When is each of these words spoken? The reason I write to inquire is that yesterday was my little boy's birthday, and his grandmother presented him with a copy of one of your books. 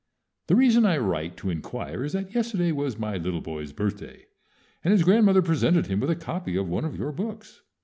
The 0.47 0.55
reason 0.55 0.83
I 0.83 0.97
write 0.97 1.37
to 1.37 1.51
inquire 1.51 2.03
is 2.03 2.13
that 2.13 2.33
yesterday 2.33 2.71
was 2.71 2.97
my 2.97 3.17
little 3.17 3.39
boy's 3.39 3.71
birthday, 3.71 4.25
and 4.83 4.91
his 4.93 5.03
grandmother 5.03 5.43
presented 5.43 5.85
him 5.85 5.99
with 5.99 6.09
a 6.09 6.15
copy 6.15 6.55
of 6.55 6.67
one 6.67 6.85
of 6.85 6.97
your 6.97 7.11
books. 7.11 7.61